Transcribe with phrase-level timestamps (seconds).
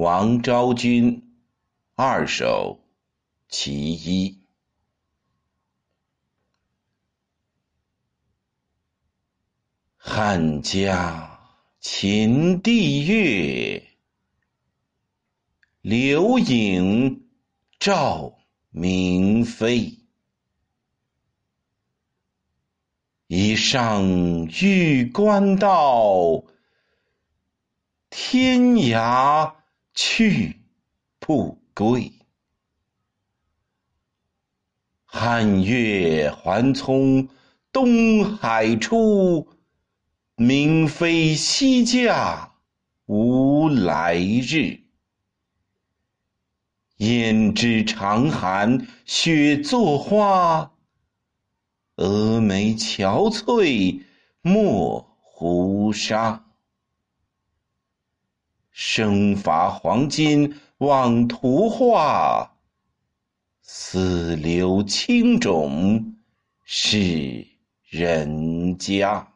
[0.00, 1.30] 王昭君
[1.94, 2.80] 二首
[3.50, 4.40] 其一。
[9.98, 11.38] 汉家
[11.78, 13.86] 秦帝月，
[15.82, 17.28] 流影
[17.78, 18.38] 照
[18.70, 19.98] 明妃。
[23.26, 24.02] 一上
[24.62, 26.42] 玉关道，
[28.08, 29.56] 天涯
[29.94, 30.56] 去
[31.18, 32.12] 不归。
[35.04, 37.28] 汉月还从
[37.72, 39.48] 东海出。
[40.36, 42.54] 明妃西嫁
[43.04, 44.80] 无来日，
[46.96, 50.72] 胭脂长寒雪作花，
[51.96, 54.02] 蛾眉憔悴
[54.40, 56.49] 莫胡沙。
[58.92, 62.56] 生伐黄金枉图画，
[63.62, 66.16] 死留青冢
[66.64, 67.46] 是
[67.88, 69.28] 人家。